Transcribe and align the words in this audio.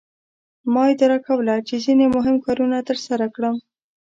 ما 0.73 0.83
اداره 0.93 1.17
کوله 1.27 1.55
چې 1.67 1.75
ځینې 1.85 2.05
مهم 2.15 2.35
کارونه 2.45 2.77
ترسره 2.89 3.25
کړم. 3.35 3.55